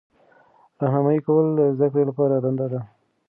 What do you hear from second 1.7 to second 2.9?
زده کړې لپاره دنده ده.